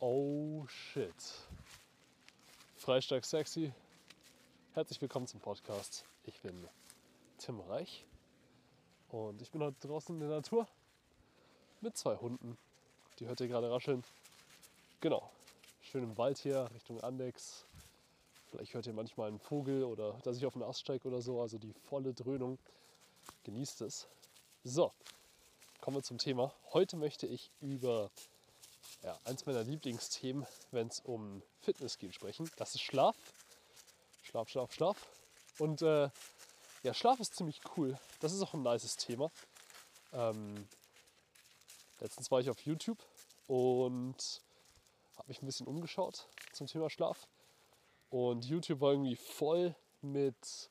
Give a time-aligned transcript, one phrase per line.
[0.00, 1.12] Oh shit.
[2.76, 3.72] Freistag sexy.
[4.74, 6.04] Herzlich willkommen zum Podcast.
[6.24, 6.68] Ich bin
[7.38, 8.04] Tim Reich
[9.08, 10.68] und ich bin heute draußen in der Natur
[11.80, 12.56] mit zwei Hunden.
[13.18, 14.04] Die hört ihr gerade rascheln.
[15.00, 15.28] Genau.
[15.80, 17.64] Schön im Wald hier Richtung Andex.
[18.52, 21.40] Vielleicht hört ihr manchmal einen Vogel oder dass ich auf den Ast steige oder so.
[21.40, 22.60] Also die volle Dröhnung.
[23.42, 24.06] Genießt es.
[24.62, 24.92] So,
[25.80, 26.54] kommen wir zum Thema.
[26.72, 28.12] Heute möchte ich über
[29.02, 32.50] ja, eins meiner Lieblingsthemen, wenn es um Fitness geht, sprechen.
[32.56, 33.16] Das ist Schlaf.
[34.22, 35.06] Schlaf, Schlaf, Schlaf.
[35.58, 36.10] Und äh,
[36.82, 37.98] ja, Schlaf ist ziemlich cool.
[38.20, 39.30] Das ist auch ein nices Thema.
[40.12, 40.68] Ähm,
[42.00, 42.98] letztens war ich auf YouTube
[43.46, 44.42] und
[45.16, 47.26] habe mich ein bisschen umgeschaut zum Thema Schlaf.
[48.10, 50.70] Und YouTube war irgendwie voll mit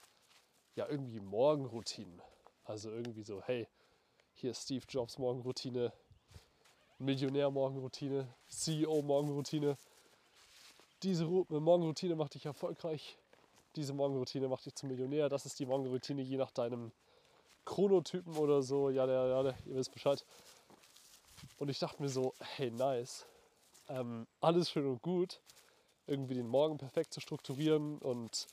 [0.76, 2.22] ja, irgendwie Morgenroutinen.
[2.64, 3.68] Also irgendwie so, hey,
[4.34, 5.92] hier ist Steve Jobs Morgenroutine,
[7.00, 9.78] Millionär-Morgenroutine, CEO-Morgenroutine.
[11.04, 13.18] Diese Morgenroutine macht dich erfolgreich.
[13.76, 15.30] Diese Morgenroutine macht dich zum Millionär.
[15.30, 16.92] Das ist die Morgenroutine je nach deinem
[17.66, 18.90] Chronotypen oder so.
[18.90, 20.26] Ja, ja, ja, ihr wisst Bescheid.
[21.58, 23.26] Und ich dachte mir so, hey, nice.
[23.90, 25.40] Ähm, alles schön und gut.
[26.08, 28.48] Irgendwie den Morgen perfekt zu strukturieren und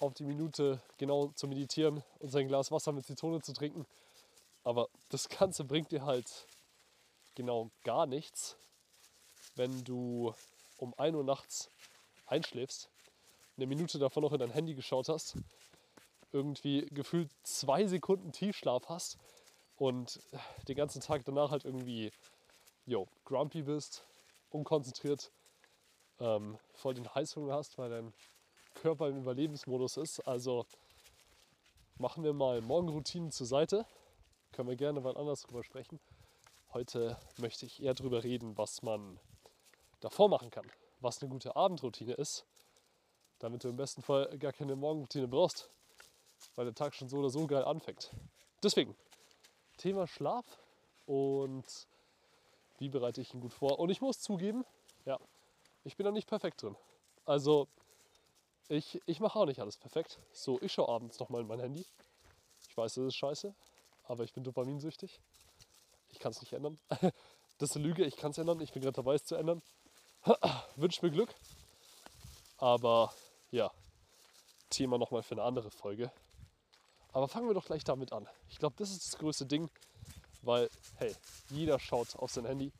[0.00, 3.86] auf die Minute genau zu meditieren und sein Glas Wasser mit Zitrone zu trinken.
[4.64, 6.46] Aber das Ganze bringt dir halt
[7.38, 8.56] genau gar nichts,
[9.54, 10.34] wenn du
[10.76, 11.70] um 1 Uhr nachts
[12.26, 12.90] einschläfst,
[13.56, 15.36] eine Minute davon noch in dein Handy geschaut hast,
[16.32, 19.18] irgendwie gefühlt zwei Sekunden Tiefschlaf hast
[19.76, 20.20] und
[20.66, 22.10] den ganzen Tag danach halt irgendwie
[22.86, 24.04] yo, grumpy bist,
[24.50, 25.30] unkonzentriert,
[26.18, 28.12] ähm, voll den Heißhunger hast, weil dein
[28.74, 30.26] Körper im Überlebensmodus ist.
[30.26, 30.66] Also
[31.98, 33.86] machen wir mal Morgenroutinen zur Seite.
[34.50, 36.00] Können wir gerne mal anders drüber sprechen.
[36.74, 39.18] Heute möchte ich eher darüber reden, was man
[40.00, 42.44] davor machen kann, was eine gute Abendroutine ist,
[43.38, 45.70] damit du im besten Fall gar keine Morgenroutine brauchst,
[46.56, 48.12] weil der Tag schon so oder so geil anfängt.
[48.62, 48.94] Deswegen,
[49.78, 50.44] Thema Schlaf
[51.06, 51.64] und
[52.76, 53.78] wie bereite ich ihn gut vor.
[53.78, 54.66] Und ich muss zugeben,
[55.06, 55.18] ja,
[55.84, 56.76] ich bin da nicht perfekt drin.
[57.24, 57.66] Also,
[58.68, 60.18] ich, ich mache auch nicht alles perfekt.
[60.32, 61.86] So, ich schaue abends nochmal in mein Handy.
[62.68, 63.54] Ich weiß, das ist scheiße,
[64.04, 65.18] aber ich bin dopaminsüchtig.
[66.10, 66.78] Ich kann es nicht ändern.
[67.60, 68.60] Das ist eine Lüge, ich kann es ändern.
[68.60, 69.60] Ich bin gerade dabei, es zu ändern.
[70.76, 71.34] Wünsche mir Glück.
[72.58, 73.12] Aber
[73.50, 73.72] ja,
[74.70, 76.12] Thema nochmal für eine andere Folge.
[77.12, 78.28] Aber fangen wir doch gleich damit an.
[78.48, 79.68] Ich glaube, das ist das größte Ding,
[80.42, 81.12] weil, hey,
[81.50, 82.70] jeder schaut auf sein Handy.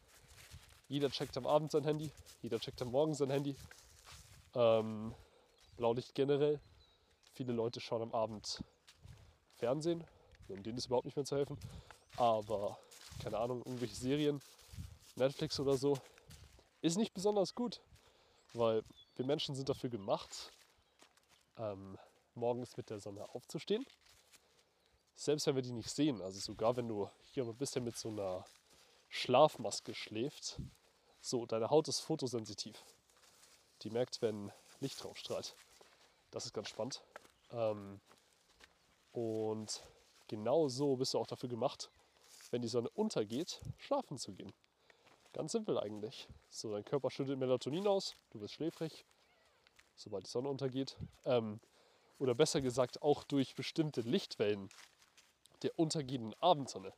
[0.88, 2.10] Jeder checkt am Abend sein Handy.
[2.42, 3.56] Jeder checkt am Morgen sein Handy.
[4.54, 5.14] Ähm,
[5.76, 6.60] Blaulicht generell.
[7.34, 8.62] Viele Leute schauen am Abend
[9.56, 10.04] Fernsehen.
[10.48, 11.58] Um denen ist überhaupt nicht mehr zu helfen.
[12.16, 12.78] Aber
[13.22, 14.40] keine Ahnung, irgendwelche Serien,
[15.16, 15.98] Netflix oder so,
[16.80, 17.80] ist nicht besonders gut,
[18.54, 18.82] weil
[19.16, 20.52] wir Menschen sind dafür gemacht,
[21.56, 21.98] ähm,
[22.34, 23.84] morgens mit der Sonne aufzustehen.
[25.14, 28.08] Selbst wenn wir die nicht sehen, also sogar wenn du hier ein bisschen mit so
[28.08, 28.44] einer
[29.08, 30.60] Schlafmaske schläft,
[31.20, 32.82] so, deine Haut ist fotosensitiv.
[33.82, 35.56] Die merkt, wenn Licht drauf strahlt.
[36.30, 37.02] Das ist ganz spannend.
[37.50, 38.00] Ähm,
[39.12, 39.82] und
[40.28, 41.90] genau so bist du auch dafür gemacht,
[42.50, 44.53] wenn die Sonne untergeht, schlafen zu gehen.
[45.32, 46.28] Ganz simpel eigentlich.
[46.50, 49.04] So, dein Körper schüttet Melatonin aus, du wirst schläfrig,
[49.94, 50.97] sobald die Sonne untergeht.
[51.25, 51.60] Ähm,
[52.19, 54.69] oder besser gesagt, auch durch bestimmte Lichtwellen
[55.62, 56.92] der untergehenden Abendsonne.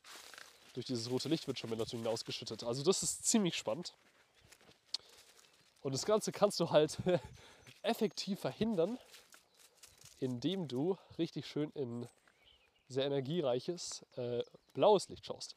[0.75, 2.65] Durch dieses rote Licht wird schon Melatonin ausgeschüttet.
[2.65, 3.94] Also das ist ziemlich spannend.
[5.83, 6.99] Und das Ganze kannst du halt
[7.83, 8.99] effektiv verhindern,
[10.19, 12.06] indem du richtig schön in
[12.91, 14.43] sehr energiereiches äh,
[14.75, 15.56] blaues Licht schaust.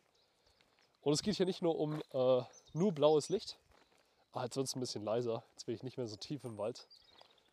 [1.02, 3.60] Und es geht hier nicht nur um äh, nur blaues Licht.
[4.32, 5.44] Ah, jetzt wird es ein bisschen leiser.
[5.52, 6.88] Jetzt bin ich nicht mehr so tief im Wald.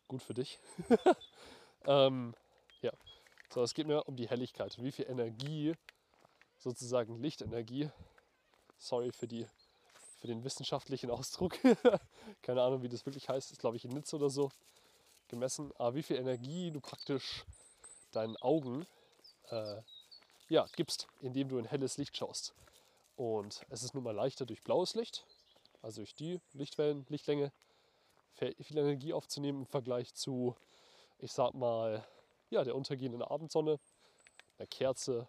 [0.07, 0.59] Gut für dich.
[1.85, 2.35] ähm,
[2.81, 2.91] ja,
[3.49, 5.73] so, es geht mir um die Helligkeit und wie viel Energie,
[6.57, 7.89] sozusagen Lichtenergie,
[8.77, 9.47] sorry für, die,
[10.19, 11.57] für den wissenschaftlichen Ausdruck,
[12.43, 14.51] keine Ahnung, wie das wirklich heißt, ist glaube ich in Nizza oder so
[15.27, 17.45] gemessen, aber wie viel Energie du praktisch
[18.11, 18.85] deinen Augen
[19.51, 19.81] äh,
[20.49, 22.53] ja, gibst, indem du in helles Licht schaust.
[23.15, 25.25] Und es ist nun mal leichter durch blaues Licht,
[25.81, 27.51] also durch die Lichtwellen, Lichtlänge,
[28.33, 30.55] viel Energie aufzunehmen im Vergleich zu,
[31.19, 32.05] ich sag mal,
[32.49, 33.79] ja, der untergehenden Abendsonne,
[34.57, 35.27] einer Kerze,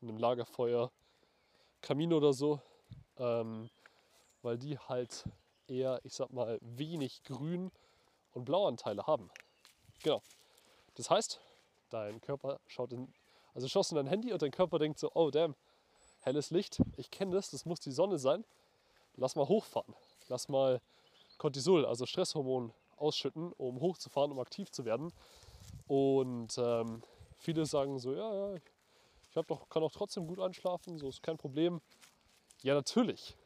[0.00, 0.92] einem Lagerfeuer,
[1.80, 2.60] Kamin oder so,
[3.18, 3.70] ähm,
[4.42, 5.24] weil die halt
[5.66, 7.72] eher, ich sag mal, wenig Grün-
[8.32, 9.30] und Blauanteile haben.
[10.02, 10.22] Genau.
[10.94, 11.40] Das heißt,
[11.90, 13.12] dein Körper schaut in
[13.54, 15.54] also schaust in dein Handy und dein Körper denkt so, oh damn,
[16.20, 18.44] helles Licht, ich kenne das, das muss die Sonne sein.
[19.16, 19.94] Lass mal hochfahren.
[20.28, 20.80] Lass mal
[21.38, 25.12] Cortisol, also Stresshormon, ausschütten, um hochzufahren, um aktiv zu werden.
[25.86, 27.02] Und ähm,
[27.38, 28.62] viele sagen so, ja, ja, ich
[29.46, 31.80] doch, kann doch trotzdem gut einschlafen, so ist kein Problem.
[32.62, 33.36] Ja, natürlich.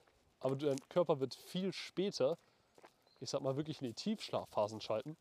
[0.40, 2.38] Aber dein Körper wird viel später,
[3.20, 5.16] ich sag mal, wirklich in die Tiefschlafphasen schalten,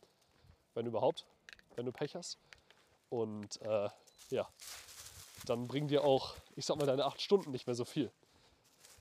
[0.76, 1.26] wenn überhaupt,
[1.76, 2.38] wenn du Pech hast.
[3.10, 3.90] Und äh,
[4.30, 4.48] ja,
[5.46, 8.12] dann bringen dir auch, ich sag mal, deine acht Stunden nicht mehr so viel.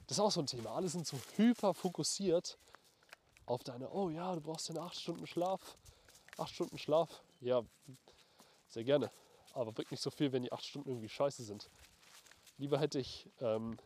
[0.07, 0.71] Das ist auch so ein Thema.
[0.71, 2.59] Alle sind so hyper fokussiert
[3.47, 5.77] auf deine, oh ja, du brauchst deine acht Stunden Schlaf.
[6.37, 7.63] Acht Stunden Schlaf, ja,
[8.69, 9.11] sehr gerne.
[9.55, 11.71] Aber bringt nicht so viel, wenn die acht Stunden irgendwie scheiße sind.
[12.59, 13.79] Lieber hätte ich ähm,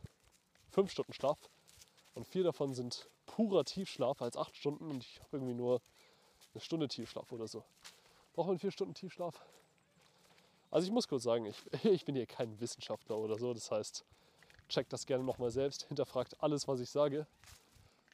[0.70, 1.38] fünf Stunden Schlaf
[2.14, 5.80] und vier davon sind purer Tiefschlaf als acht Stunden und ich habe irgendwie nur
[6.52, 7.64] eine Stunde Tiefschlaf oder so.
[8.32, 9.40] Braucht man vier Stunden Tiefschlaf?
[10.70, 13.52] Also ich muss kurz sagen, ich, ich bin hier kein Wissenschaftler oder so.
[13.52, 14.04] Das heißt,
[14.68, 17.26] checkt das gerne nochmal selbst, hinterfragt alles, was ich sage.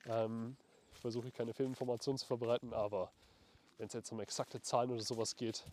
[0.07, 0.57] Ähm,
[0.93, 3.13] ich versuche keine Fehlinformationen zu verbreiten, aber
[3.79, 5.65] wenn es jetzt um exakte Zahlen oder sowas geht,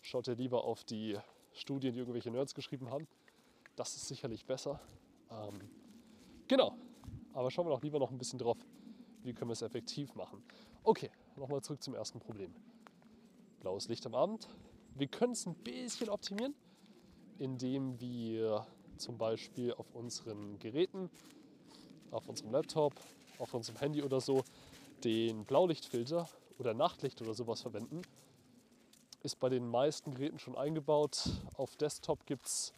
[0.00, 1.16] schaut ihr lieber auf die
[1.52, 3.06] Studien, die irgendwelche Nerds geschrieben haben.
[3.76, 4.80] Das ist sicherlich besser.
[5.30, 5.60] Ähm,
[6.48, 6.76] genau,
[7.32, 8.58] aber schauen wir doch lieber noch ein bisschen drauf,
[9.22, 10.42] wie können wir es effektiv machen.
[10.82, 12.52] Okay, nochmal zurück zum ersten Problem.
[13.60, 14.48] Blaues Licht am Abend.
[14.94, 16.54] Wir können es ein bisschen optimieren,
[17.38, 18.66] indem wir
[18.98, 21.08] zum Beispiel auf unseren Geräten,
[22.10, 22.92] auf unserem Laptop,
[23.38, 24.44] auf unserem Handy oder so
[25.02, 26.28] den Blaulichtfilter
[26.58, 28.02] oder Nachtlicht oder sowas verwenden.
[29.22, 31.30] Ist bei den meisten Geräten schon eingebaut.
[31.54, 32.74] Auf Desktop gibt es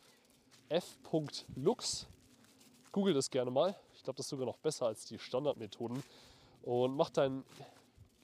[0.69, 2.06] f.lux.
[2.93, 3.76] Google das gerne mal.
[3.94, 6.02] Ich glaube, das ist sogar noch besser als die Standardmethoden.
[6.62, 7.44] Und macht deinen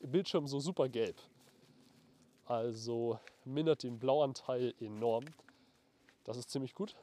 [0.00, 1.20] Bildschirm so super gelb.
[2.50, 5.24] Also mindert den Blauanteil enorm.
[6.24, 6.96] Das ist ziemlich gut.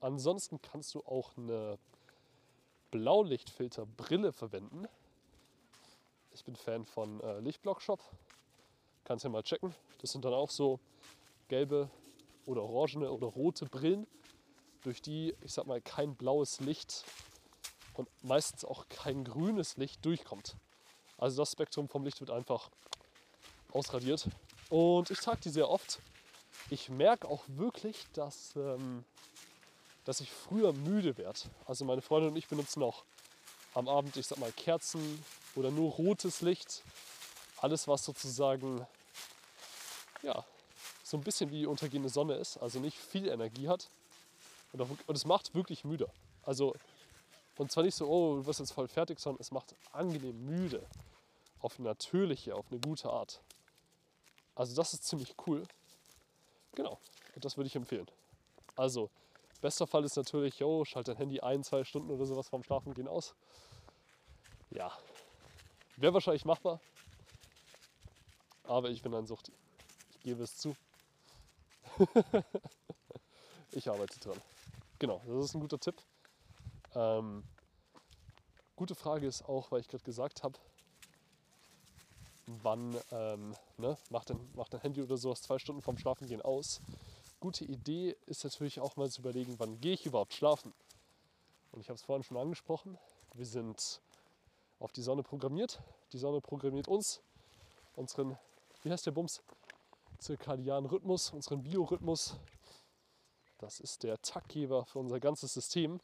[0.00, 1.76] Ansonsten kannst du auch eine
[2.92, 4.86] Blaulichtfilterbrille verwenden.
[6.30, 8.00] Ich bin Fan von äh, Lichtblock Shop.
[9.02, 9.74] Kannst ja mal checken.
[10.02, 10.78] Das sind dann auch so
[11.48, 11.90] gelbe
[12.46, 14.06] oder orangene oder rote Brillen,
[14.82, 17.04] durch die, ich sag mal, kein blaues Licht
[17.94, 20.54] und meistens auch kein grünes Licht durchkommt.
[21.18, 22.70] Also das Spektrum vom Licht wird einfach
[23.72, 24.28] ausradiert.
[24.70, 26.00] Und ich trage die sehr oft.
[26.70, 29.04] Ich merke auch wirklich, dass ähm,
[30.04, 31.38] dass ich früher müde werde.
[31.66, 33.04] Also meine Freundin und ich benutzen auch
[33.74, 35.24] am Abend, ich sag mal, Kerzen
[35.54, 36.82] oder nur rotes Licht.
[37.58, 38.86] Alles, was sozusagen,
[40.22, 40.44] ja,
[41.04, 43.88] so ein bisschen wie die untergehende Sonne ist, also nicht viel Energie hat.
[44.72, 46.08] Und, und es macht wirklich müde.
[46.42, 46.74] Also,
[47.58, 50.86] und zwar nicht so, oh, du wirst jetzt voll fertig, sondern es macht angenehm müde.
[51.60, 53.40] Auf eine natürliche, auf eine gute Art.
[54.54, 55.64] Also das ist ziemlich cool.
[56.74, 56.98] Genau,
[57.34, 58.08] und das würde ich empfehlen.
[58.76, 59.10] Also,
[59.60, 63.08] Bester Fall ist natürlich, yo, schalt dein Handy ein, zwei Stunden oder sowas vorm Schlafengehen
[63.08, 63.34] aus.
[64.70, 64.92] Ja,
[65.96, 66.80] wäre wahrscheinlich machbar.
[68.64, 69.52] Aber ich bin ein Suchti.
[70.12, 70.76] Ich gebe es zu.
[73.72, 74.40] ich arbeite dran.
[74.98, 75.96] Genau, das ist ein guter Tipp.
[76.94, 77.42] Ähm,
[78.76, 80.58] gute Frage ist auch, weil ich gerade gesagt habe,
[82.62, 86.80] wann ähm, ne, macht, dein, macht Handy oder sowas zwei Stunden vorm Schlafengehen aus
[87.40, 90.72] gute Idee ist natürlich auch mal zu überlegen, wann gehe ich überhaupt schlafen.
[91.72, 92.98] Und ich habe es vorhin schon angesprochen,
[93.34, 94.00] wir sind
[94.78, 95.82] auf die Sonne programmiert.
[96.12, 97.22] Die Sonne programmiert uns,
[97.96, 98.36] unseren,
[98.82, 99.42] wie heißt der Bums,
[100.18, 102.36] zirkadianen Rhythmus, unseren Biorhythmus.
[103.58, 106.00] Das ist der Taktgeber für unser ganzes System.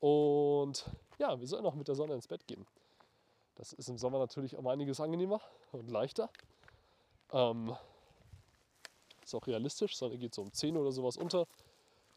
[0.00, 2.66] Und ja, wir sollen auch mit der Sonne ins Bett gehen.
[3.56, 5.40] Das ist im Sommer natürlich um einiges angenehmer
[5.72, 6.30] und leichter.
[7.32, 7.76] Ähm,
[9.24, 9.96] ist auch realistisch.
[9.96, 11.46] Sonne geht so um 10 oder sowas unter.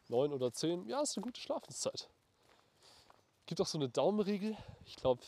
[0.08, 0.86] 9 oder 10.
[0.86, 2.08] Ja, ist eine gute Schlafenszeit.
[3.46, 4.56] Gibt auch so eine Daumenregel.
[4.84, 5.22] Ich glaube,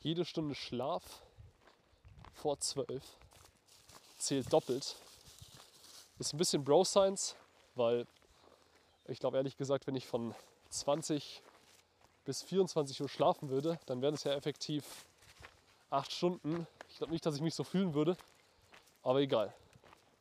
[0.00, 1.22] jede Stunde Schlaf
[2.32, 3.02] vor 12
[4.18, 4.96] zählt doppelt.
[6.18, 7.36] Ist ein bisschen Bro-Science,
[7.74, 8.06] weil
[9.06, 10.34] ich glaube ehrlich gesagt, wenn ich von
[10.70, 11.42] 20
[12.24, 15.06] bis 24 Uhr schlafen würde, dann wären es ja effektiv
[15.90, 16.66] 8 Stunden.
[16.88, 18.16] Ich glaube nicht, dass ich mich so fühlen würde,
[19.02, 19.54] aber egal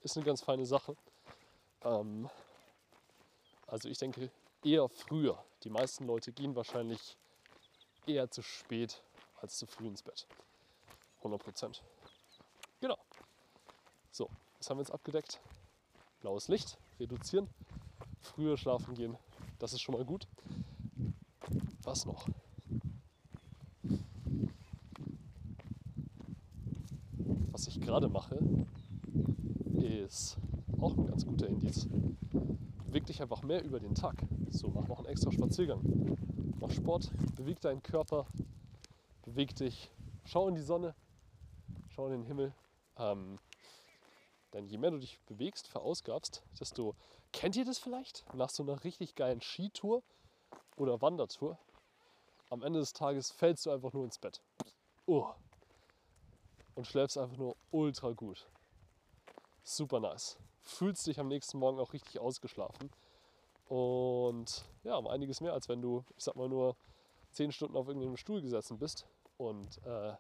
[0.08, 0.96] ist eine ganz feine Sache.
[1.84, 2.30] Ähm,
[3.68, 4.32] also ich denke
[4.64, 5.44] eher früher.
[5.64, 7.18] Die meisten Leute gehen wahrscheinlich
[8.06, 9.02] eher zu spät
[9.42, 10.26] als zu früh ins Bett.
[11.18, 11.84] 100 Prozent.
[12.80, 12.98] Genau.
[14.12, 15.42] So, das haben wir jetzt abgedeckt.
[16.22, 17.50] Blaues Licht, reduzieren,
[18.22, 19.18] früher schlafen gehen.
[19.60, 20.26] Das ist schon mal gut.
[21.82, 22.28] Was noch?
[27.52, 28.38] Was ich gerade mache,
[29.76, 30.38] ist
[30.82, 31.88] auch ein ganz guter Indiz.
[32.86, 34.16] Beweg dich einfach mehr über den Tag.
[34.50, 35.80] So, mach noch einen extra Spaziergang.
[36.60, 38.26] Mach Sport, beweg deinen Körper,
[39.24, 39.90] beweg dich
[40.26, 40.96] schau in die Sonne,
[41.96, 42.54] schau in den Himmel.
[42.98, 43.40] Ähm,
[44.52, 46.94] denn je mehr du dich bewegst, verausgabst, desto.
[47.32, 48.26] Kennt ihr das vielleicht?
[48.34, 50.04] Nach so einer richtig geilen Skitour
[50.76, 51.58] oder Wandertour,
[52.50, 54.42] am Ende des Tages fällst du einfach nur ins Bett.
[55.06, 55.28] Oh.
[56.78, 58.48] Und schläfst einfach nur ultra gut.
[59.64, 60.38] Super nice.
[60.62, 62.92] Fühlst dich am nächsten Morgen auch richtig ausgeschlafen.
[63.68, 66.78] Und ja, um einiges mehr, als wenn du, ich sag mal, nur
[67.32, 69.08] zehn Stunden auf irgendeinem Stuhl gesessen bist
[69.38, 70.14] und äh,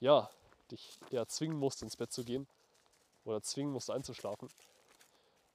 [0.00, 0.28] ja,
[0.70, 2.46] dich eher zwingen musst, ins Bett zu gehen
[3.24, 4.50] oder zwingen musst, einzuschlafen.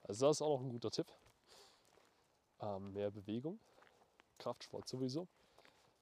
[0.02, 1.12] Also das ist auch noch ein guter Tipp.
[2.58, 3.60] Ähm, mehr Bewegung,
[4.38, 5.28] Kraftsport sowieso.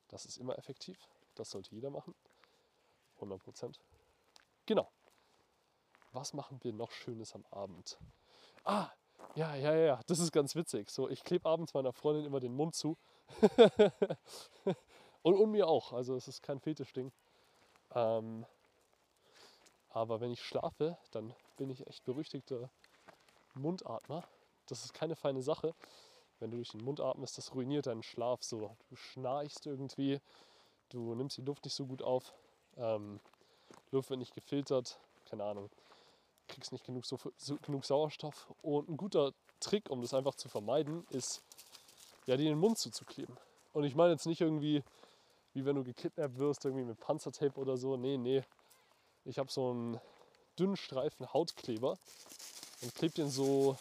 [0.08, 0.96] Das ist immer effektiv.
[1.34, 2.14] Das sollte jeder machen.
[3.16, 3.78] 100 Prozent.
[4.66, 4.90] Genau.
[6.12, 7.98] Was machen wir noch Schönes am Abend?
[8.64, 8.90] Ah,
[9.34, 10.90] ja, ja, ja, das ist ganz witzig.
[10.90, 12.98] So, ich klebe abends meiner Freundin immer den Mund zu.
[15.22, 15.92] und, und mir auch.
[15.92, 17.10] Also es ist kein Fetischding.
[17.94, 18.44] Ähm,
[19.88, 22.70] aber wenn ich schlafe, dann bin ich echt berüchtigter
[23.54, 24.24] Mundatmer.
[24.66, 25.74] Das ist keine feine Sache.
[26.38, 28.76] Wenn du durch den Mund atmest, das ruiniert deinen Schlaf so.
[28.88, 30.20] Du schnarchst irgendwie,
[30.88, 32.34] du nimmst die Luft nicht so gut auf.
[32.76, 33.20] Ähm,
[33.92, 35.70] Luft wird nicht gefiltert, keine Ahnung.
[36.48, 38.52] Kriegst nicht genug, so, so, genug Sauerstoff.
[38.62, 41.42] Und ein guter Trick, um das einfach zu vermeiden, ist,
[42.26, 43.36] ja, dir den Mund zuzukleben.
[43.72, 44.82] Und ich meine jetzt nicht irgendwie,
[45.54, 47.96] wie wenn du gekidnappt wirst, irgendwie mit Panzertape oder so.
[47.96, 48.42] Nee, nee.
[49.24, 50.00] Ich habe so einen
[50.58, 51.96] dünnen Streifen Hautkleber
[52.82, 53.76] und klebe den so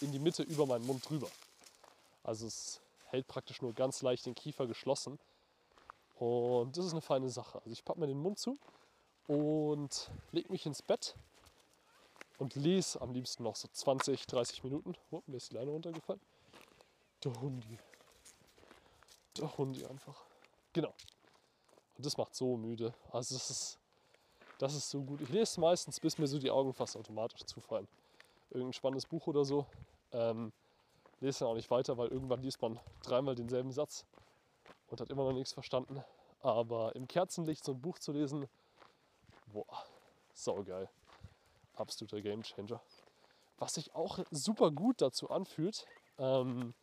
[0.00, 1.28] in die Mitte über meinen Mund drüber.
[2.22, 5.18] Also es hält praktisch nur ganz leicht den Kiefer geschlossen.
[6.16, 7.58] Und das ist eine feine Sache.
[7.58, 8.58] Also ich packe mir den Mund zu
[9.30, 11.14] und lege mich ins Bett
[12.38, 14.96] und lese am liebsten noch so 20, 30 Minuten.
[15.12, 16.20] Oh, mir ist die Leine runtergefallen.
[17.22, 17.78] Der Hundi.
[19.36, 20.24] Der Hundi einfach.
[20.72, 20.92] Genau.
[21.96, 22.92] Und das macht so müde.
[23.12, 23.78] Also das ist,
[24.58, 25.20] das ist so gut.
[25.20, 27.86] Ich lese meistens, bis mir so die Augen fast automatisch zufallen.
[28.50, 29.64] Irgendein spannendes Buch oder so.
[30.10, 30.52] Ähm,
[31.20, 34.04] lese dann auch nicht weiter, weil irgendwann liest man dreimal denselben Satz
[34.88, 36.02] und hat immer noch nichts verstanden.
[36.40, 38.48] Aber im Kerzenlicht so ein Buch zu lesen,
[39.52, 39.84] boah,
[40.32, 40.88] saugeil.
[41.74, 42.80] Absoluter Gamechanger.
[43.58, 45.86] Was sich auch super gut dazu anfühlt,
[46.18, 46.74] ähm,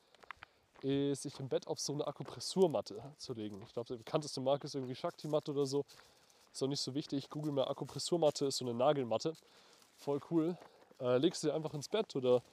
[0.81, 3.61] ist, sich im Bett auf so eine Akupressurmatte zu legen.
[3.63, 5.85] Ich glaube, der bekannteste Marke ist irgendwie Shakti-Matte oder so.
[6.51, 7.29] Ist auch nicht so wichtig.
[7.29, 9.35] Google mal Akupressurmatte, ist so eine Nagelmatte.
[9.95, 10.57] Voll cool.
[10.99, 12.43] Äh, legst du dir einfach ins Bett oder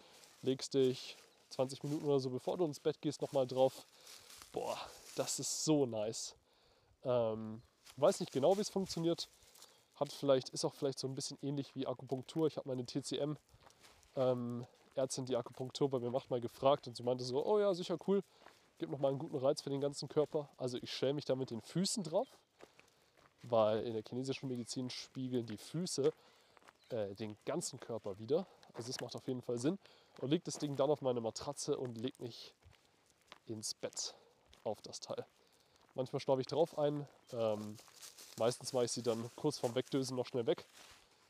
[0.42, 1.16] legst dich
[1.50, 3.86] 20 Minuten oder so, bevor du ins Bett gehst, nochmal drauf.
[4.52, 4.78] Boah,
[5.16, 6.34] das ist so nice.
[7.04, 7.62] Ähm,
[7.96, 9.28] weiß nicht genau, wie es funktioniert.
[9.96, 12.46] Hat vielleicht, ist auch vielleicht so ein bisschen ähnlich wie Akupunktur.
[12.46, 13.36] Ich habe meine TCM
[14.16, 17.74] ähm, Ärztin, die Akupunktur bei mir macht, mal gefragt und sie meinte so, oh ja,
[17.74, 18.22] sicher cool,
[18.78, 20.48] gibt nochmal einen guten Reiz für den ganzen Körper.
[20.56, 22.28] Also ich schäle mich da mit den Füßen drauf,
[23.42, 26.12] weil in der chinesischen Medizin spiegeln die Füße
[26.90, 28.46] äh, den ganzen Körper wieder.
[28.74, 29.78] Also das macht auf jeden Fall Sinn
[30.20, 32.54] und lege das Ding dann auf meine Matratze und lege mich
[33.46, 34.14] ins Bett
[34.64, 35.26] auf das Teil.
[35.94, 37.06] Manchmal schlafe ich drauf ein.
[37.32, 37.76] Ähm,
[38.38, 40.66] meistens mache ich sie dann kurz vorm Wegdösen noch schnell weg.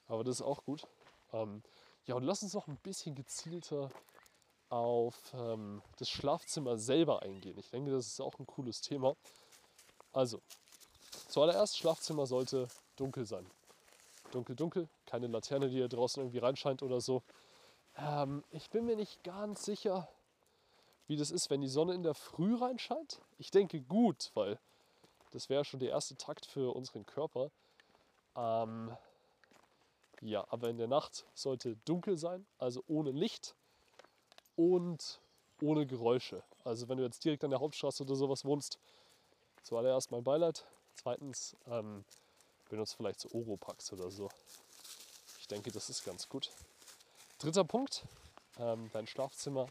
[0.09, 0.87] Aber das ist auch gut.
[1.33, 1.63] Ähm,
[2.07, 3.91] ja, und lass uns noch ein bisschen gezielter
[4.69, 7.59] auf ähm, das Schlafzimmer selber eingehen.
[7.59, 9.17] Ich denke, das ist auch ein cooles Thema.
[10.13, 10.41] Also,
[11.29, 13.47] zuallererst, Schlafzimmer sollte dunkel sein.
[14.33, 17.23] Dunkel, dunkel, keine Laterne, die hier draußen irgendwie reinscheint oder so.
[17.97, 20.09] Ähm, ich bin mir nicht ganz sicher,
[21.07, 23.21] wie das ist, wenn die Sonne in der Früh reinscheint.
[23.39, 24.59] Ich denke gut, weil
[25.33, 27.51] das wäre schon der erste Takt für unseren Körper.
[28.37, 28.97] Ähm,
[30.21, 33.55] ja, aber in der Nacht sollte dunkel sein, also ohne Licht
[34.57, 35.21] und
[35.61, 36.43] ohne Geräusche.
[36.65, 38.79] Also wenn du jetzt direkt an der Hauptstraße oder sowas wohnst,
[39.63, 40.65] zuallererst mein Beileid.
[40.95, 42.05] Zweitens ähm,
[42.71, 44.31] benutzt vielleicht so Oropax oder so.
[45.41, 46.51] Ich denke, das ist ganz gut.
[47.39, 48.07] Dritter Punkt,
[48.59, 49.67] ähm, dein Schlafzimmer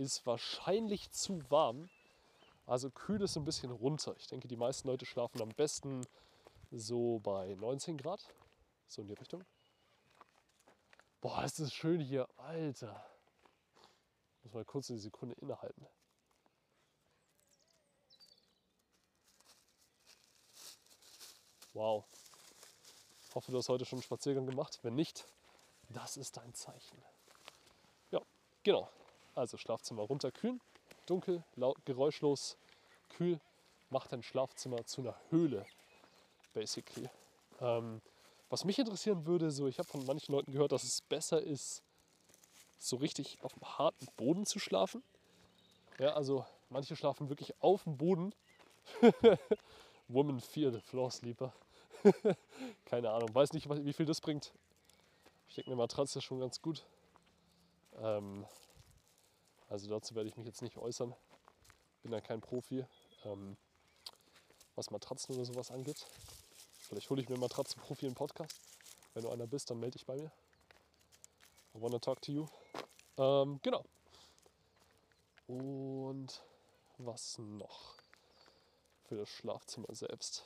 [0.00, 1.90] ist wahrscheinlich zu warm.
[2.66, 4.14] Also kühl es ein bisschen runter.
[4.18, 6.06] Ich denke, die meisten Leute schlafen am besten
[6.70, 8.24] so bei 19 Grad.
[8.86, 9.44] So in die Richtung.
[11.20, 12.28] Boah, ist das schön hier.
[12.38, 13.04] Alter.
[14.42, 15.86] Muss mal kurz eine Sekunde innehalten.
[21.74, 22.04] Wow.
[23.34, 24.78] Hoffe, du hast heute schon einen Spaziergang gemacht.
[24.82, 25.26] Wenn nicht,
[25.90, 27.02] das ist ein Zeichen.
[28.10, 28.20] Ja,
[28.62, 28.90] genau.
[29.40, 30.60] Also Schlafzimmer runterkühlen,
[31.06, 32.58] dunkel, laut, geräuschlos,
[33.08, 33.40] kühl,
[33.88, 35.64] macht dein Schlafzimmer zu einer Höhle,
[36.52, 37.08] basically.
[37.58, 38.02] Ähm,
[38.50, 41.82] was mich interessieren würde, so ich habe von manchen Leuten gehört, dass es besser ist,
[42.78, 45.02] so richtig auf dem harten Boden zu schlafen.
[45.98, 48.34] Ja, also manche schlafen wirklich auf dem Boden.
[50.08, 51.54] Woman fear the floor sleeper.
[52.84, 54.52] Keine Ahnung, weiß nicht, wie viel das bringt.
[55.48, 56.84] Ich denke, eine Matratze ist schon ganz gut.
[58.02, 58.44] Ähm,
[59.70, 61.14] also dazu werde ich mich jetzt nicht äußern.
[62.02, 62.84] Bin da kein Profi,
[63.24, 63.56] ähm,
[64.74, 66.06] was Matratzen oder sowas angeht.
[66.80, 68.60] Vielleicht hole ich mir Matratzenprofi im Podcast.
[69.14, 70.32] Wenn du einer bist, dann melde dich bei mir.
[71.74, 72.46] I wanna talk to you.
[73.16, 73.84] Ähm, genau.
[75.46, 76.42] Und
[76.98, 77.94] was noch
[79.04, 80.44] für das Schlafzimmer selbst?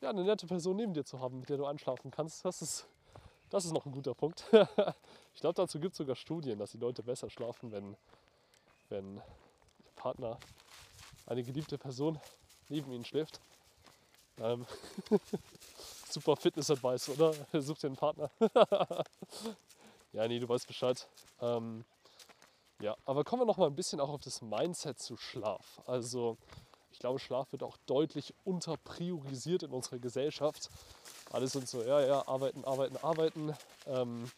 [0.00, 2.86] Ja, eine nette Person neben dir zu haben, mit der du einschlafen kannst, das ist,
[3.50, 4.44] das ist noch ein guter Punkt.
[5.34, 7.96] ich glaube, dazu gibt es sogar Studien, dass die Leute besser schlafen, wenn,
[8.88, 10.38] wenn ihr Partner,
[11.26, 12.18] eine geliebte Person
[12.68, 13.40] neben ihnen schläft.
[14.38, 14.66] Ähm,
[16.08, 17.34] super Fitness-Advice, oder?
[17.60, 18.30] Such dir einen Partner.
[20.12, 21.06] ja, nee, du weißt Bescheid.
[21.40, 21.84] Ähm,
[22.80, 25.80] ja, aber kommen wir noch mal ein bisschen auch auf das Mindset zu Schlaf.
[25.86, 26.38] Also,
[26.92, 30.70] ich glaube, Schlaf wird auch deutlich unterpriorisiert in unserer Gesellschaft.
[31.30, 33.56] Alle sind so, ja, ja, arbeiten, arbeiten, arbeiten.
[33.86, 34.30] Ähm,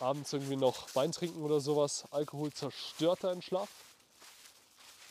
[0.00, 2.04] abends irgendwie noch Wein trinken oder sowas.
[2.10, 3.68] Alkohol zerstört deinen Schlaf.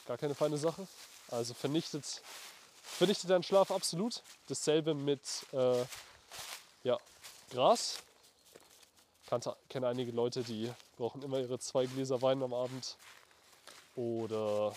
[0.05, 0.87] Gar keine feine Sache.
[1.29, 2.21] Also vernichtet
[2.83, 4.21] vernichtet deinen Schlaf absolut.
[4.47, 5.21] Dasselbe mit
[5.53, 5.85] äh,
[6.83, 6.97] ja,
[7.49, 7.99] Gras.
[9.23, 12.97] Ich kenne einige Leute, die brauchen immer ihre zwei Gläser Wein am Abend
[13.95, 14.75] oder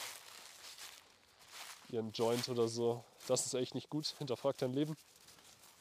[1.94, 3.02] ihren Joint oder so.
[3.26, 4.06] Das ist echt nicht gut.
[4.18, 4.96] Hinterfrag dein Leben,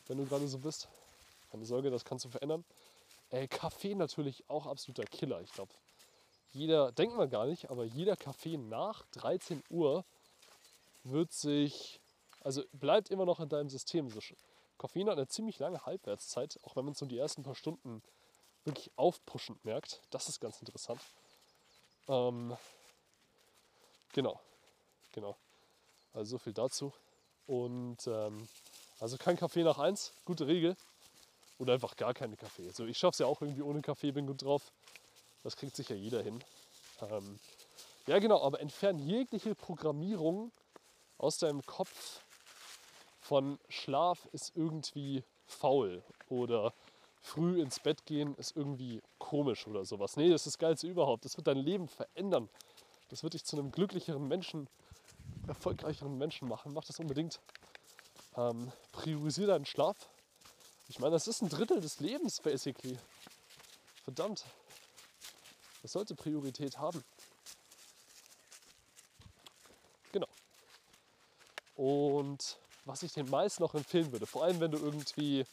[0.07, 0.87] wenn du gerade so bist.
[1.51, 2.63] Keine Sorge, das kannst du verändern.
[3.29, 5.41] Äh, Kaffee natürlich auch absoluter Killer.
[5.41, 5.73] Ich glaube,
[6.51, 10.05] jeder, denkt man gar nicht, aber jeder Kaffee nach 13 Uhr
[11.03, 11.99] wird sich
[12.43, 14.09] also bleibt immer noch in deinem System.
[14.77, 18.03] Koffein hat eine ziemlich lange Halbwertszeit, auch wenn man es so die ersten paar Stunden
[18.65, 20.01] wirklich aufpushend merkt.
[20.09, 21.01] Das ist ganz interessant.
[22.07, 22.55] Ähm,
[24.11, 24.39] genau,
[25.13, 25.37] genau.
[26.13, 26.93] Also so viel dazu.
[27.47, 28.47] Und ähm,
[28.99, 30.75] also kein Kaffee nach eins, gute Regel.
[31.59, 32.67] Oder einfach gar keine Kaffee.
[32.67, 34.71] Also ich schaffe es ja auch irgendwie ohne Kaffee, bin gut drauf.
[35.43, 36.43] Das kriegt sicher jeder hin.
[37.01, 37.39] Ähm,
[38.07, 40.51] ja genau, aber entfernen jegliche Programmierung
[41.17, 42.21] aus deinem Kopf
[43.21, 46.73] von Schlaf ist irgendwie faul oder
[47.21, 50.17] früh ins Bett gehen ist irgendwie komisch oder sowas.
[50.17, 51.23] Nee, das ist das Geilste überhaupt.
[51.23, 52.49] Das wird dein Leben verändern.
[53.09, 54.67] Das wird dich zu einem glücklicheren Menschen,
[55.47, 56.73] erfolgreicheren Menschen machen.
[56.73, 57.39] Mach das unbedingt.
[58.35, 59.97] Ähm, priorisiere deinen Schlaf.
[60.87, 62.97] Ich meine, das ist ein Drittel des Lebens, basically.
[64.03, 64.45] Verdammt.
[65.81, 67.03] Das sollte Priorität haben.
[70.11, 70.27] Genau.
[71.75, 74.25] Und was ich den meisten noch empfehlen würde.
[74.25, 75.45] Vor allem, wenn du irgendwie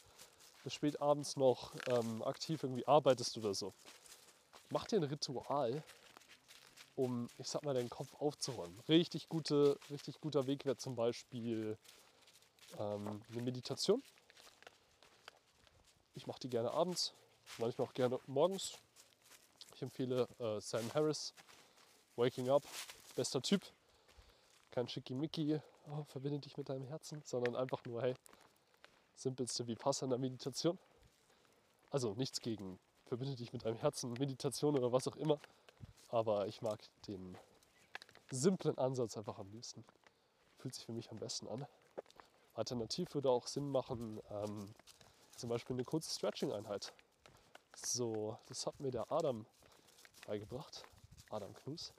[0.63, 3.73] bis spät abends noch ähm, aktiv irgendwie arbeitest oder so.
[4.69, 5.83] Mach dir ein Ritual,
[6.95, 8.79] um, ich sag mal, deinen Kopf aufzuräumen.
[8.87, 11.77] Richtig, gute, richtig guter Weg wäre zum Beispiel
[12.79, 14.03] ähm, eine Meditation.
[16.13, 17.13] Ich mache die gerne abends,
[17.57, 18.73] manchmal auch gerne morgens.
[19.75, 21.33] Ich empfehle äh, Sam Harris,
[22.15, 22.63] Waking Up,
[23.15, 23.61] bester Typ.
[24.71, 28.15] Kein Schickimicki, oh, verbinde dich mit deinem Herzen, sondern einfach nur, hey,
[29.15, 30.77] simpelste Vipassana Meditation.
[31.89, 32.79] Also nichts gegen
[33.11, 35.37] verbinde dich mit deinem Herzen, Meditation oder was auch immer.
[36.11, 37.37] Aber ich mag den
[38.29, 39.83] simplen Ansatz einfach am liebsten.
[40.57, 41.65] Fühlt sich für mich am besten an.
[42.53, 44.73] Alternativ würde auch Sinn machen, ähm,
[45.35, 46.93] zum Beispiel eine kurze Stretching-Einheit.
[47.75, 49.45] So, das hat mir der Adam
[50.27, 50.83] beigebracht.
[51.29, 51.93] Adam Knus,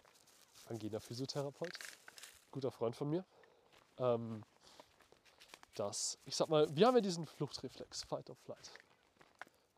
[0.66, 1.72] angehender Physiotherapeut,
[2.51, 3.25] guter Freund von mir
[3.98, 4.42] ähm,
[5.75, 8.70] dass, ich sag mal, wir haben ja diesen Fluchtreflex, Fight or Flight.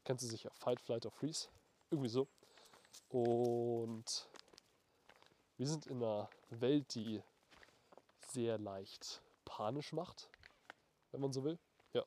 [0.05, 1.49] Kennst du sicher, Fight, Flight or Freeze,
[1.91, 2.27] irgendwie so.
[3.09, 4.29] Und
[5.57, 7.23] wir sind in einer Welt, die
[8.33, 10.29] sehr leicht panisch macht,
[11.13, 11.59] wenn man so will.
[11.93, 12.05] Ja.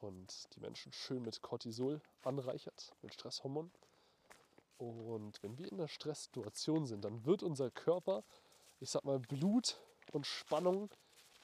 [0.00, 3.70] Und die Menschen schön mit Cortisol anreichert, mit Stresshormonen.
[4.78, 8.24] Und wenn wir in einer Stresssituation sind, dann wird unser Körper,
[8.78, 9.78] ich sag mal, Blut
[10.12, 10.90] und Spannung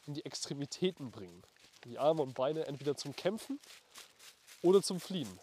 [0.06, 1.42] in die Extremitäten bringen.
[1.84, 3.60] Die Arme und Beine entweder zum Kämpfen
[4.62, 5.38] oder zum Fliehen.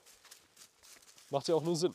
[1.30, 1.94] Macht ja auch nur Sinn.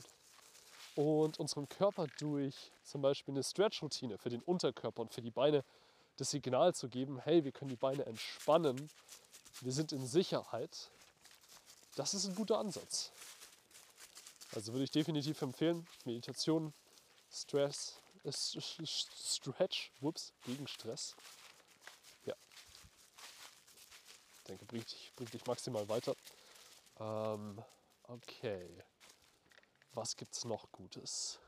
[0.99, 5.65] Und unserem Körper durch zum Beispiel eine Stretch-Routine für den Unterkörper und für die Beine
[6.17, 8.91] das Signal zu geben, hey, wir können die Beine entspannen,
[9.61, 10.91] wir sind in Sicherheit,
[11.95, 13.13] das ist ein guter Ansatz.
[14.57, 16.75] Also würde ich definitiv empfehlen, Meditation,
[17.31, 21.15] Stress, Stretch, whoops, gegen Stress.
[22.25, 22.35] Ja.
[24.39, 26.17] Ich denke, bringt dich, bringt dich maximal weiter.
[26.99, 27.63] Ähm,
[28.09, 28.83] okay.
[29.99, 31.41] Was gibt es noch Gutes?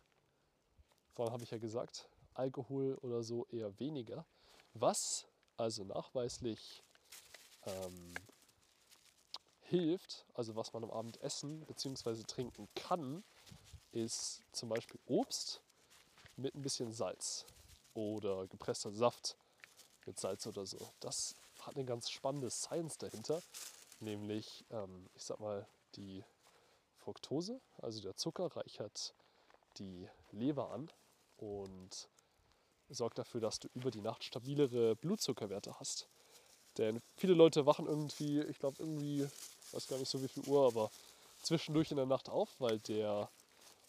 [1.15, 4.27] Vorhin habe ich ja gesagt, Alkohol oder so eher weniger.
[4.75, 6.83] Was also nachweislich
[7.63, 8.13] ähm,
[9.61, 12.25] hilft, also was man am Abend essen bzw.
[12.25, 13.23] trinken kann,
[13.93, 15.63] ist zum Beispiel Obst
[16.35, 17.47] mit ein bisschen Salz
[17.95, 19.37] oder gepresster Saft
[20.07, 20.93] mit Salz oder so.
[20.99, 23.41] Das hat eine ganz spannende Science dahinter,
[24.01, 26.25] nämlich, ähm, ich sag mal, die
[27.01, 29.15] Fructose, also der Zucker, reichert
[29.79, 30.91] die Leber an
[31.39, 32.09] und
[32.89, 36.09] sorgt dafür, dass du über die Nacht stabilere Blutzuckerwerte hast.
[36.79, 39.27] Denn viele Leute wachen irgendwie, ich glaube irgendwie,
[39.73, 40.91] weiß gar nicht so wie viel Uhr, aber
[41.43, 43.29] zwischendurch in der Nacht auf, weil der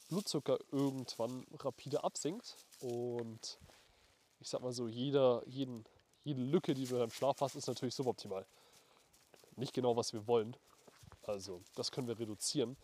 [0.10, 3.58] Blutzucker irgendwann rapide absinkt und
[4.40, 5.86] ich sag mal so, jeder, jeden,
[6.24, 8.46] jede Lücke, die du deinem Schlaf hast, ist natürlich suboptimal.
[9.56, 10.56] Nicht genau, was wir wollen.
[11.24, 12.76] Also, das können wir reduzieren.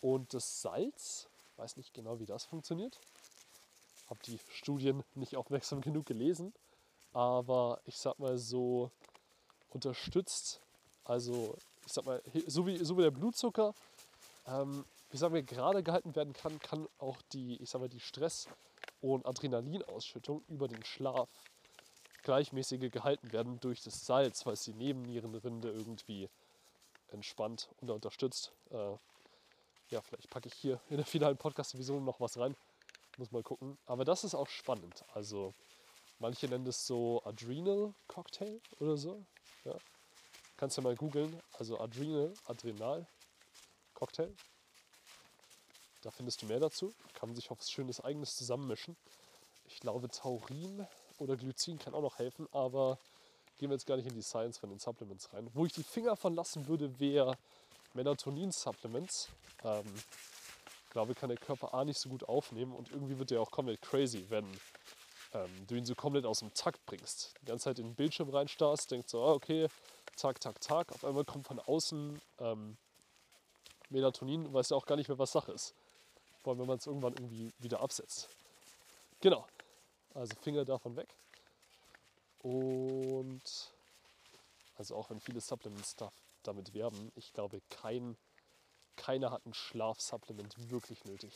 [0.00, 3.00] Und das Salz, weiß nicht genau, wie das funktioniert.
[4.08, 6.52] Habe die Studien nicht aufmerksam genug gelesen.
[7.12, 8.90] Aber ich sag mal so,
[9.70, 10.60] unterstützt,
[11.04, 11.56] also
[11.86, 13.74] ich sag mal, so wie, so wie der Blutzucker
[14.46, 18.00] ähm, wie sagen wir, gerade gehalten werden kann, kann auch die, ich sag mal, die
[18.00, 18.48] Stress-
[19.00, 21.28] und Adrenalinausschüttung über den Schlaf
[22.22, 26.28] gleichmäßiger gehalten werden durch das Salz, weil es die Nebennierenrinde irgendwie
[27.08, 28.52] entspannt und unterstützt.
[28.70, 28.96] Äh,
[29.90, 32.56] ja, vielleicht packe ich hier in der finalen Podcast-Episode noch was rein.
[33.18, 33.78] Muss mal gucken.
[33.86, 35.04] Aber das ist auch spannend.
[35.14, 35.54] Also,
[36.18, 39.24] manche nennen das so Adrenal Cocktail oder so.
[39.64, 39.76] Ja.
[40.56, 41.40] Kannst du mal googeln.
[41.58, 43.06] Also Adrenal, Adrenal
[43.94, 44.32] Cocktail.
[46.02, 46.94] Da findest du mehr dazu.
[47.14, 48.96] Kann man sich auf was Schönes Eigenes zusammenmischen.
[49.66, 50.86] Ich glaube, Taurin
[51.18, 52.98] oder Glycin kann auch noch helfen, aber
[53.58, 55.50] gehen wir jetzt gar nicht in die Science von den Supplements rein.
[55.54, 57.36] Wo ich die Finger von lassen würde, wäre
[57.96, 59.30] Melatonin-Supplements.
[59.64, 59.84] Ähm,
[60.84, 63.50] ich glaube, kann der Körper A nicht so gut aufnehmen und irgendwie wird der auch
[63.50, 64.46] komplett crazy, wenn
[65.32, 67.34] ähm, du ihn so komplett aus dem Takt bringst.
[67.42, 69.68] Die ganze Zeit in den Bildschirm reinstarrst, denkst so, ah, okay,
[70.16, 70.92] Tag, Tag, Tag.
[70.92, 72.76] Auf einmal kommt von außen ähm,
[73.90, 75.74] Melatonin, weißt du auch gar nicht mehr, was Sache ist.
[76.42, 78.28] Vor allem, wenn man es irgendwann irgendwie wieder absetzt.
[79.20, 79.46] Genau.
[80.14, 81.08] Also Finger davon weg.
[82.42, 83.42] Und
[84.76, 86.10] also auch wenn viele Supplements da,
[86.46, 88.16] damit werben, ich glaube, kein,
[88.96, 91.32] keiner hat ein Schlafsupplement wirklich nötig.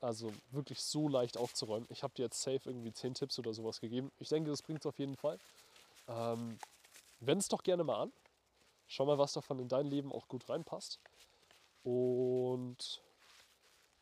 [0.00, 1.86] Also wirklich so leicht aufzuräumen.
[1.90, 4.12] Ich habe dir jetzt safe irgendwie 10 Tipps oder sowas gegeben.
[4.18, 5.38] Ich denke, das bringt es auf jeden Fall.
[6.08, 6.58] Ähm,
[7.20, 8.12] Wend es doch gerne mal an.
[8.86, 11.00] Schau mal, was davon in dein Leben auch gut reinpasst.
[11.84, 13.02] Und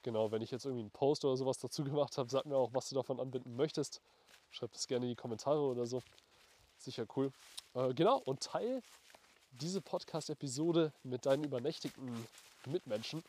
[0.02, 2.74] Genau, wenn ich jetzt irgendwie einen Post oder sowas dazu gemacht habe, sag mir auch,
[2.74, 4.00] was du davon anbinden möchtest.
[4.50, 6.02] Schreib das gerne in die Kommentare oder so.
[6.76, 7.32] Sicher cool.
[7.74, 8.82] Äh, genau, und teil
[9.52, 12.26] diese Podcast-Episode mit deinen übernächtigten
[12.66, 13.22] Mitmenschen,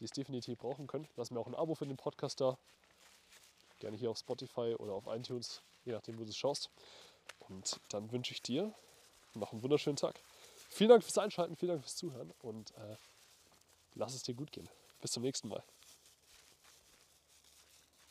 [0.00, 1.08] die es definitiv brauchen können.
[1.16, 2.58] Lass mir auch ein Abo für den Podcast da.
[3.78, 6.70] Gerne hier auf Spotify oder auf iTunes, je nachdem, wo du es schaust.
[7.48, 8.72] Und dann wünsche ich dir
[9.34, 10.20] noch einen wunderschönen Tag.
[10.68, 12.96] Vielen Dank fürs Einschalten, vielen Dank fürs Zuhören und äh,
[13.94, 14.68] lass es dir gut gehen.
[15.00, 15.62] Bis zum nächsten Mal.